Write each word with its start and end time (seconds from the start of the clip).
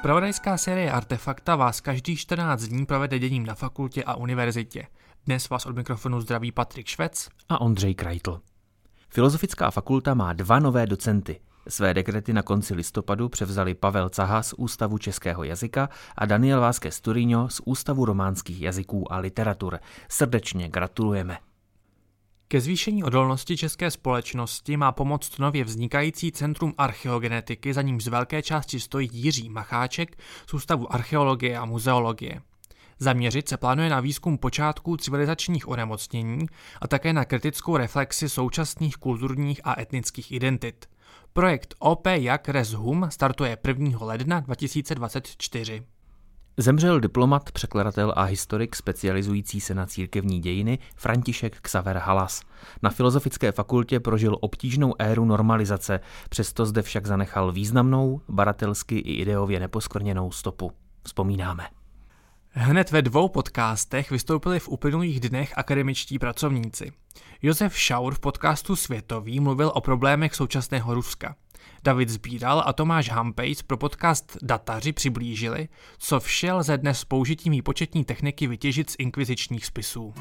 Spravodajská 0.00 0.56
série 0.56 0.92
Artefakta 0.92 1.56
vás 1.56 1.80
každý 1.80 2.16
14 2.16 2.62
dní 2.62 2.86
provede 2.86 3.18
děním 3.18 3.46
na 3.46 3.54
fakultě 3.54 4.04
a 4.04 4.14
univerzitě. 4.14 4.86
Dnes 5.26 5.48
vás 5.48 5.66
od 5.66 5.76
mikrofonu 5.76 6.20
zdraví 6.20 6.52
Patrik 6.52 6.86
Švec 6.86 7.28
a 7.48 7.60
Ondřej 7.60 7.94
Krajtl. 7.94 8.40
Filozofická 9.08 9.70
fakulta 9.70 10.14
má 10.14 10.32
dva 10.32 10.58
nové 10.58 10.86
docenty. 10.86 11.40
Své 11.68 11.94
dekrety 11.94 12.32
na 12.32 12.42
konci 12.42 12.74
listopadu 12.74 13.28
převzali 13.28 13.74
Pavel 13.74 14.08
Caha 14.08 14.42
z 14.42 14.52
Ústavu 14.52 14.98
českého 14.98 15.44
jazyka 15.44 15.88
a 16.16 16.26
Daniel 16.26 16.60
Vázquez 16.60 17.00
Turino 17.00 17.48
z 17.48 17.60
Ústavu 17.64 18.04
románských 18.04 18.60
jazyků 18.60 19.12
a 19.12 19.18
literatur. 19.18 19.78
Srdečně 20.08 20.68
gratulujeme. 20.68 21.38
Ke 22.52 22.60
zvýšení 22.60 23.04
odolnosti 23.04 23.56
české 23.56 23.90
společnosti 23.90 24.76
má 24.76 24.92
pomoct 24.92 25.38
nově 25.38 25.64
vznikající 25.64 26.32
Centrum 26.32 26.74
archeogenetiky, 26.78 27.74
za 27.74 27.82
ním 27.82 28.00
z 28.00 28.06
velké 28.06 28.42
části 28.42 28.80
stojí 28.80 29.10
Jiří 29.12 29.48
Macháček 29.48 30.18
z 30.46 30.54
Ústavu 30.54 30.94
archeologie 30.94 31.58
a 31.58 31.64
muzeologie. 31.64 32.40
Zaměřit 32.98 33.48
se 33.48 33.56
plánuje 33.56 33.90
na 33.90 34.00
výzkum 34.00 34.38
počátků 34.38 34.96
civilizačních 34.96 35.68
onemocnění 35.68 36.46
a 36.80 36.88
také 36.88 37.12
na 37.12 37.24
kritickou 37.24 37.76
reflexi 37.76 38.28
současných 38.28 38.96
kulturních 38.96 39.60
a 39.64 39.80
etnických 39.80 40.32
identit. 40.32 40.86
Projekt 41.32 41.74
OP 41.78 42.06
Jak 42.06 42.48
Res 42.48 42.72
Hum 42.72 43.06
startuje 43.10 43.58
1. 43.66 43.98
ledna 44.00 44.40
2024. 44.40 45.82
Zemřel 46.60 47.00
diplomat, 47.00 47.52
překladatel 47.52 48.12
a 48.16 48.22
historik 48.22 48.76
specializující 48.76 49.60
se 49.60 49.74
na 49.74 49.86
církevní 49.86 50.40
dějiny 50.40 50.78
František 50.96 51.60
Xaver 51.60 51.96
Halas. 51.96 52.42
Na 52.82 52.90
Filozofické 52.90 53.52
fakultě 53.52 54.00
prožil 54.00 54.36
obtížnou 54.40 54.94
éru 54.98 55.24
normalizace, 55.24 56.00
přesto 56.28 56.66
zde 56.66 56.82
však 56.82 57.06
zanechal 57.06 57.52
významnou, 57.52 58.20
baratelsky 58.28 58.98
i 58.98 59.12
ideově 59.12 59.60
neposkvrněnou 59.60 60.30
stopu. 60.30 60.72
Vzpomínáme. 61.02 61.66
Hned 62.50 62.90
ve 62.90 63.02
dvou 63.02 63.28
podcastech 63.28 64.10
vystoupili 64.10 64.60
v 64.60 64.68
uplynulých 64.68 65.20
dnech 65.20 65.58
akademičtí 65.58 66.18
pracovníci. 66.18 66.92
Josef 67.42 67.78
Šaur 67.78 68.14
v 68.14 68.20
podcastu 68.20 68.76
Světový 68.76 69.40
mluvil 69.40 69.72
o 69.74 69.80
problémech 69.80 70.34
současného 70.34 70.94
Ruska. 70.94 71.36
David 71.84 72.08
Zbíral 72.08 72.62
a 72.66 72.72
Tomáš 72.72 73.10
Hampejs 73.10 73.62
pro 73.62 73.76
podcast 73.76 74.36
Dataři 74.42 74.92
přiblížili, 74.92 75.68
co 75.98 76.20
vše 76.20 76.52
lze 76.52 76.78
dnes 76.78 77.00
s 77.00 77.04
použitím 77.04 77.52
výpočetní 77.52 78.04
techniky 78.04 78.46
vytěžit 78.46 78.90
z 78.90 78.96
inkvizičních 78.98 79.66
spisů. 79.66 80.14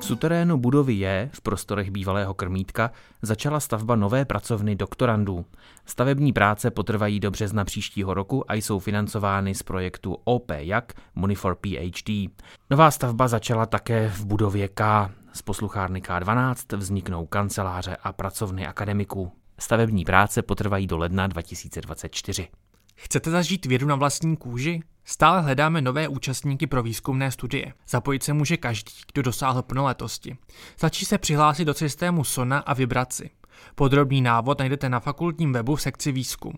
V 0.00 0.04
suterénu 0.04 0.56
budovy 0.56 0.94
je, 0.94 1.30
v 1.32 1.40
prostorech 1.40 1.90
bývalého 1.90 2.34
krmítka, 2.34 2.90
začala 3.22 3.60
stavba 3.60 3.96
nové 3.96 4.24
pracovny 4.24 4.76
doktorandů. 4.76 5.44
Stavební 5.84 6.32
práce 6.32 6.70
potrvají 6.70 7.20
do 7.20 7.30
března 7.30 7.64
příštího 7.64 8.14
roku 8.14 8.50
a 8.50 8.54
jsou 8.54 8.78
financovány 8.78 9.54
z 9.54 9.62
projektu 9.62 10.16
OP 10.24 10.52
Jak 10.56 10.92
Money 11.14 11.36
for 11.36 11.54
PhD. 11.54 12.30
Nová 12.70 12.90
stavba 12.90 13.28
začala 13.28 13.66
také 13.66 14.08
v 14.08 14.24
budově 14.24 14.68
K. 14.68 15.10
Z 15.38 15.42
posluchárny 15.42 16.00
K12 16.00 16.76
vzniknou 16.76 17.26
kanceláře 17.26 17.96
a 18.02 18.12
pracovny 18.12 18.66
akademiků. 18.66 19.32
Stavební 19.58 20.04
práce 20.04 20.42
potrvají 20.42 20.86
do 20.86 20.98
ledna 20.98 21.26
2024. 21.26 22.48
Chcete 22.94 23.30
zažít 23.30 23.66
vědu 23.66 23.86
na 23.86 23.94
vlastní 23.94 24.36
kůži? 24.36 24.80
Stále 25.04 25.40
hledáme 25.40 25.80
nové 25.80 26.08
účastníky 26.08 26.66
pro 26.66 26.82
výzkumné 26.82 27.30
studie. 27.30 27.72
Zapojit 27.88 28.22
se 28.22 28.32
může 28.32 28.56
každý, 28.56 28.92
kdo 29.12 29.22
dosáhl 29.22 29.62
plnoletosti. 29.62 30.36
Stačí 30.76 31.04
se 31.04 31.18
přihlásit 31.18 31.64
do 31.64 31.74
systému 31.74 32.24
SONA 32.24 32.58
a 32.58 32.74
vybrat 32.74 33.12
si. 33.12 33.30
Podrobný 33.74 34.22
návod 34.22 34.58
najdete 34.58 34.88
na 34.88 35.00
fakultním 35.00 35.52
webu 35.52 35.76
v 35.76 35.82
sekci 35.82 36.12
výzkum. 36.12 36.52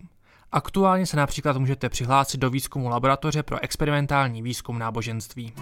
Aktuálně 0.51 1.05
se 1.05 1.17
například 1.17 1.57
můžete 1.57 1.89
přihlásit 1.89 2.37
do 2.37 2.49
výzkumu 2.49 2.89
laboratoře 2.89 3.43
pro 3.43 3.63
experimentální 3.63 4.41
výzkum 4.41 4.79
náboženství. 4.79 5.53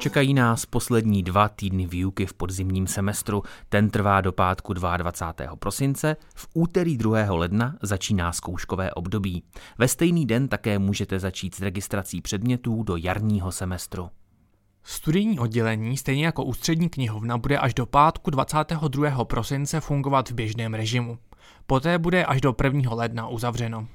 Čekají 0.00 0.34
nás 0.34 0.66
poslední 0.66 1.22
dva 1.22 1.48
týdny 1.48 1.86
výuky 1.86 2.26
v 2.26 2.34
podzimním 2.34 2.86
semestru. 2.86 3.42
Ten 3.68 3.90
trvá 3.90 4.20
do 4.20 4.32
pátku 4.32 4.72
22. 4.72 5.56
prosince. 5.56 6.16
V 6.34 6.48
úterý 6.54 6.96
2. 6.96 7.32
ledna 7.32 7.76
začíná 7.82 8.32
zkouškové 8.32 8.90
období. 8.90 9.42
Ve 9.78 9.88
stejný 9.88 10.26
den 10.26 10.48
také 10.48 10.78
můžete 10.78 11.18
začít 11.18 11.54
s 11.54 11.60
registrací 11.60 12.20
předmětů 12.20 12.82
do 12.82 12.96
jarního 12.96 13.52
semestru. 13.52 14.10
Studijní 14.82 15.38
oddělení, 15.38 15.96
stejně 15.96 16.24
jako 16.26 16.44
ústřední 16.44 16.88
knihovna, 16.88 17.38
bude 17.38 17.58
až 17.58 17.74
do 17.74 17.86
pátku 17.86 18.30
22. 18.30 19.24
prosince 19.24 19.80
fungovat 19.80 20.30
v 20.30 20.34
běžném 20.34 20.74
režimu. 20.74 21.18
Poté 21.66 21.98
bude 21.98 22.24
až 22.24 22.40
do 22.40 22.54
1. 22.64 22.94
ledna 22.94 23.28
uzavřeno. 23.28 23.86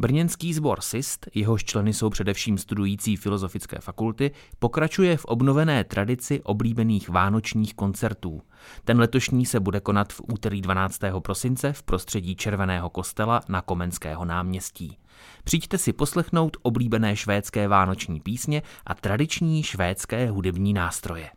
Brněnský 0.00 0.54
sbor 0.54 0.80
SIST, 0.80 1.28
jehož 1.34 1.64
členy 1.64 1.92
jsou 1.92 2.10
především 2.10 2.58
studující 2.58 3.16
filozofické 3.16 3.78
fakulty, 3.80 4.30
pokračuje 4.58 5.16
v 5.16 5.24
obnovené 5.24 5.84
tradici 5.84 6.42
oblíbených 6.42 7.08
vánočních 7.08 7.74
koncertů. 7.74 8.42
Ten 8.84 9.00
letošní 9.00 9.46
se 9.46 9.60
bude 9.60 9.80
konat 9.80 10.12
v 10.12 10.20
úterý 10.32 10.60
12. 10.60 11.00
prosince 11.18 11.72
v 11.72 11.82
prostředí 11.82 12.36
Červeného 12.36 12.90
kostela 12.90 13.40
na 13.48 13.60
Komenského 13.60 14.24
náměstí. 14.24 14.96
Přijďte 15.44 15.78
si 15.78 15.92
poslechnout 15.92 16.56
oblíbené 16.62 17.16
švédské 17.16 17.68
vánoční 17.68 18.20
písně 18.20 18.62
a 18.86 18.94
tradiční 18.94 19.62
švédské 19.62 20.30
hudební 20.30 20.72
nástroje. 20.72 21.30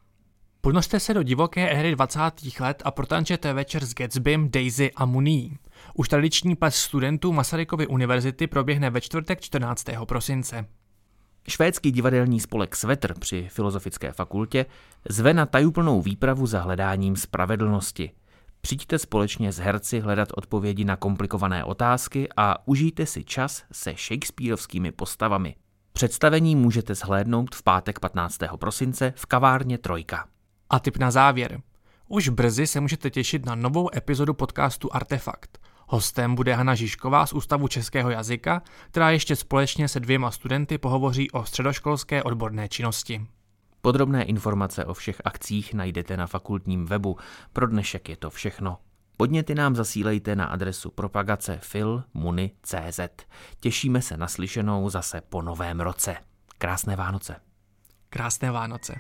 Ponořte 0.66 1.00
se 1.00 1.14
do 1.14 1.24
divoké 1.24 1.70
éry 1.70 1.92
20. 1.92 2.20
let 2.60 2.82
a 2.86 2.92
protančete 2.92 3.54
večer 3.54 3.86
s 3.86 3.94
Gatsbym, 3.94 4.52
Daisy 4.52 4.92
a 4.96 5.06
Muní. 5.06 5.58
Už 5.94 6.08
tradiční 6.08 6.56
ples 6.56 6.76
studentů 6.76 7.34
Masarykovy 7.34 7.88
univerzity 7.88 8.48
proběhne 8.48 8.90
ve 8.90 9.02
čtvrtek 9.02 9.42
14. 9.42 9.86
prosince. 10.08 10.66
Švédský 11.48 11.92
divadelní 11.92 12.40
spolek 12.40 12.76
Svetr 12.76 13.20
při 13.20 13.48
Filozofické 13.52 14.12
fakultě 14.12 14.66
zve 15.10 15.34
na 15.34 15.46
tajuplnou 15.46 16.02
výpravu 16.02 16.48
za 16.48 16.62
hledáním 16.62 17.16
spravedlnosti. 17.16 18.12
Přijďte 18.62 19.00
společně 19.00 19.52
s 19.52 19.58
herci 19.58 20.00
hledat 20.00 20.30
odpovědi 20.36 20.86
na 20.86 20.96
komplikované 20.96 21.64
otázky 21.64 22.30
a 22.38 22.68
užijte 22.68 23.06
si 23.06 23.24
čas 23.24 23.64
se 23.72 23.94
shakespearovskými 24.08 24.92
postavami. 24.92 25.56
Představení 25.94 26.56
můžete 26.56 26.96
zhlédnout 26.96 27.56
v 27.56 27.64
pátek 27.64 28.00
15. 28.00 28.38
prosince 28.60 29.14
v 29.16 29.26
kavárně 29.26 29.78
Trojka. 29.78 30.33
A 30.74 30.80
tip 30.80 30.98
na 30.98 31.12
závěr. 31.12 31.62
Už 32.08 32.30
brzy 32.30 32.68
se 32.68 32.80
můžete 32.80 33.10
těšit 33.10 33.46
na 33.46 33.56
novou 33.56 33.90
epizodu 33.96 34.34
podcastu 34.34 34.96
Artefakt. 34.96 35.60
Hostem 35.88 36.36
bude 36.36 36.54
Hana 36.54 36.76
Žižková 36.76 37.26
z 37.26 37.34
Ústavu 37.34 37.68
českého 37.68 38.10
jazyka, 38.10 38.62
která 38.88 39.12
ještě 39.12 39.36
společně 39.36 39.88
se 39.88 40.00
dvěma 40.00 40.32
studenty 40.32 40.78
pohovoří 40.78 41.32
o 41.32 41.46
středoškolské 41.46 42.24
odborné 42.24 42.70
činnosti. 42.70 43.28
Podrobné 43.82 44.24
informace 44.24 44.86
o 44.86 44.94
všech 44.94 45.22
akcích 45.26 45.74
najdete 45.74 46.18
na 46.18 46.28
fakultním 46.28 46.86
webu. 46.86 47.18
Pro 47.54 47.68
dnešek 47.68 48.10
je 48.10 48.18
to 48.18 48.30
všechno. 48.30 48.78
Podněty 49.18 49.56
nám 49.56 49.76
zasílejte 49.76 50.36
na 50.36 50.46
adresu 50.46 50.92
propagace.fil.muni.cz. 50.92 53.00
Těšíme 53.60 54.02
se 54.02 54.18
na 54.18 54.28
slyšenou 54.28 54.90
zase 54.90 55.22
po 55.30 55.42
novém 55.42 55.80
roce. 55.80 56.16
Krásné 56.58 56.96
Vánoce. 56.96 57.36
Krásné 58.10 58.52
Vánoce. 58.52 58.96